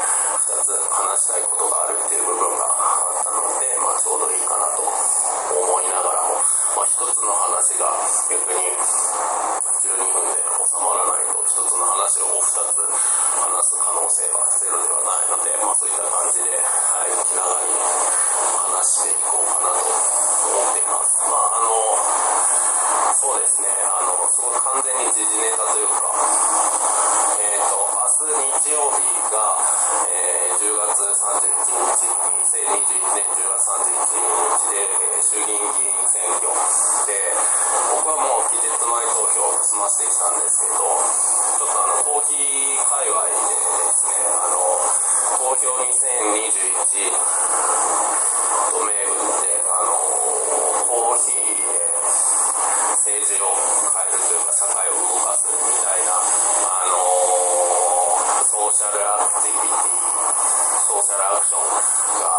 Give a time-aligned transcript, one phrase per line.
[0.00, 7.84] 2つ話したいことがあるっていう部分があったので、まあ、ちょうどいいかなと思いながらも、まあ、1つの話が
[8.32, 8.72] 逆に
[9.80, 21.20] 12分で収まらないと1つの話を2つ話す可能性がゼロではないので、まあ、そういった感じで、はい、気長に話していこうかなと思っています。
[21.28, 22.20] まああの
[23.20, 26.08] そうですね、あの、すごい完全に時事ネタというか、
[28.20, 29.00] 日曜日
[29.32, 29.56] が、
[30.04, 32.04] えー、10月31日、
[32.52, 34.12] 2021年10月31
[34.60, 34.84] 日で、
[35.24, 36.44] 衆議院議員選挙
[37.08, 37.16] で、
[37.96, 44.68] 僕はもう期日前投票を済ませてきたんですけど、ちょっとあの、コーヒー界隈でですね、あの、
[45.40, 45.96] 投票2021
[48.68, 49.96] と銘打って、あの、
[50.92, 51.88] コーヒーで
[53.00, 57.00] 政治を変えるというか、社会を動かすみたいな、あの、
[58.44, 59.98] ソーシャルアクティビティ、
[60.86, 61.66] ソーシャルアクション
[62.22, 62.38] が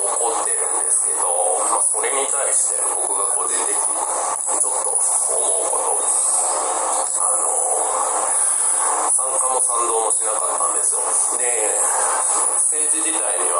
[0.00, 1.28] 起こってるんですけど、
[1.60, 6.00] まあ、それに対して僕が個人的にちょっと思うこと、
[7.20, 7.52] あの、
[9.12, 11.04] 参加も賛同もしなかったんですよ。
[11.36, 11.68] で、
[12.72, 13.55] 政治自体には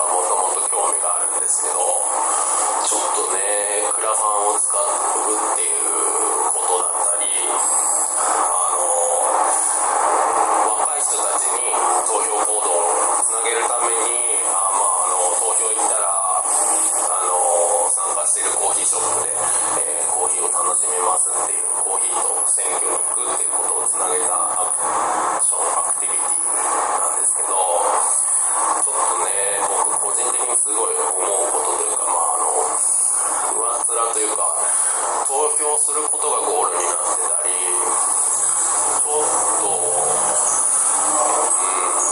[35.56, 40.04] 投票することがゴールになってたり、ちょっと、うん、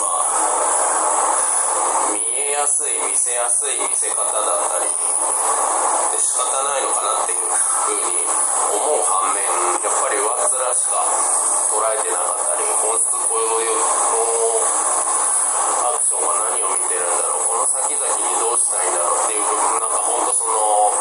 [0.00, 0.32] まあ、
[2.16, 4.96] 見えやすい、見せやすい見せ方だったり、で
[6.16, 11.04] 仕方ないのかなっていうふうに思う反面、やっぱり上っ面しか
[11.68, 13.76] 捉えてなかったり、本質こういう、
[15.84, 20.96] アクションは何を見てるんだろう、この先々にどうしたいんだろうっていう部分、なんか本当その、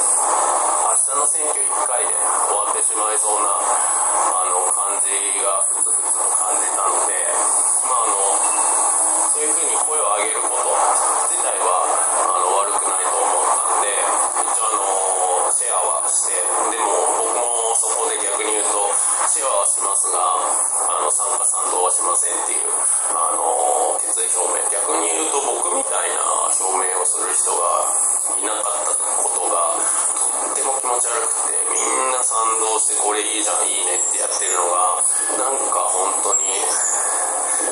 [0.83, 5.11] 明日の選挙1回で終わってしまいそうな、あの、感じ
[5.43, 7.11] がふつふつと感じたので、
[7.83, 8.15] まああの、
[9.35, 10.71] そういうふうに声を上げること
[11.27, 11.83] 自体は、
[12.23, 13.91] あの、悪くないと思ったんで、
[14.47, 16.87] 一応あの、シェアはして、でも
[17.19, 18.79] 僕もそこで逆に言うと、
[19.27, 20.23] シェアはしますが、
[20.87, 22.71] あの、参加賛同はしませんっていう、
[23.11, 24.63] あの、決意表明。
[24.71, 27.91] 逆に言うと僕みたいな表明をする人が
[28.39, 29.03] いなかったと、
[30.93, 35.01] とっても気持ち悪くて、みんな賛同してこれいいじゃん、いいねってやってるのが、
[35.41, 36.45] なんか本当に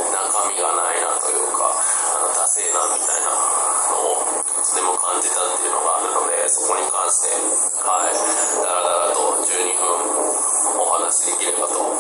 [0.09, 7.37] 中身がないなというか、あの、ダセえなみたいなのを、いつでも感じたっていうのがあるので、そこに関して、
[7.85, 11.90] はい、だらだらと12分お話しできればと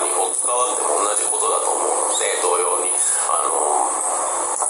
[0.00, 3.52] に置き換わっても同じことだと思うので、同様に、あの、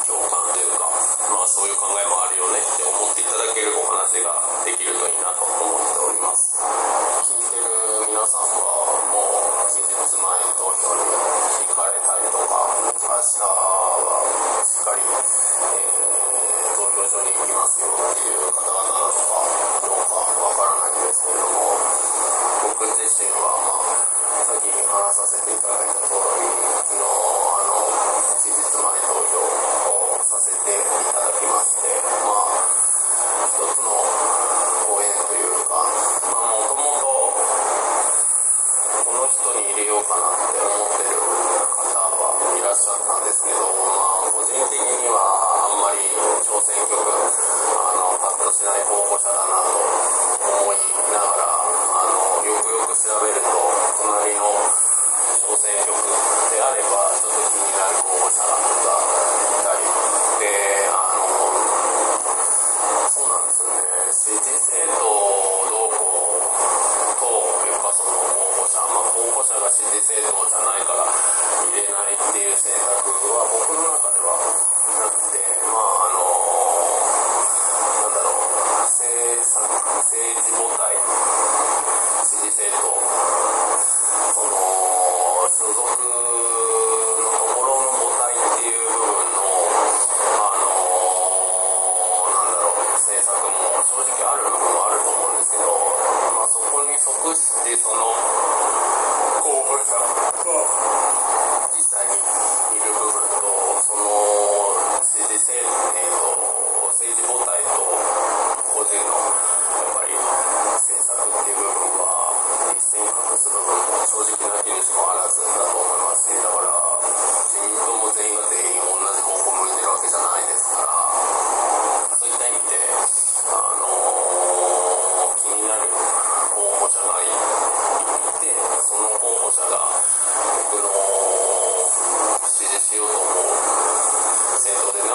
[0.06, 0.90] 共感というか、
[1.30, 4.34] まあそういう考えもあるよねって思っていただけるお話が
[4.66, 6.58] できるといいなと思っております。
[7.30, 9.22] 聞いてる皆さんはも
[9.66, 12.54] う期日前に投票に行かれたりとか、
[12.90, 13.54] 明日は
[14.66, 17.89] しっかり、えー、投票所に行きますよ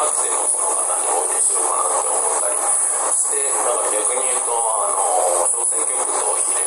[0.06, 5.02] 学生の方においてもらうって思ったりして、だから逆に言うと、あの、
[5.50, 6.65] 小選挙区と比例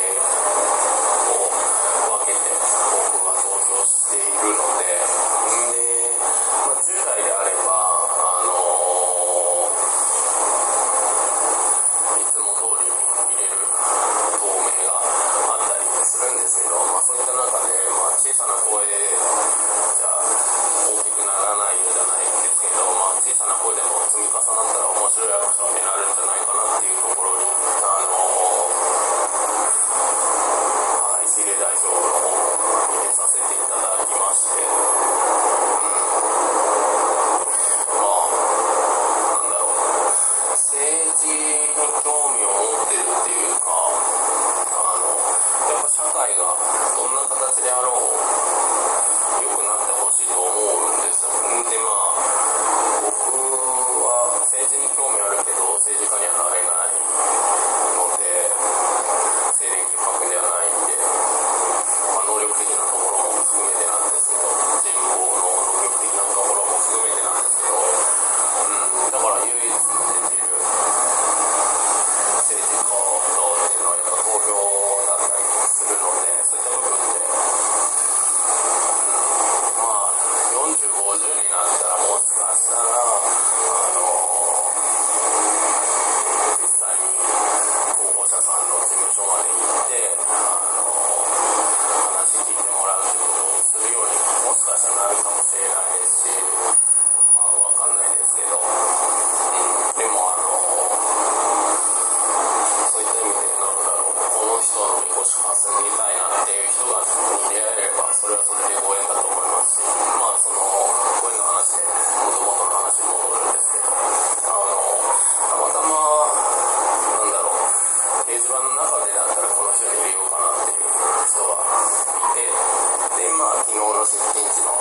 [123.69, 124.73] 荷下ろしスピーチの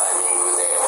[0.00, 0.79] タイミングで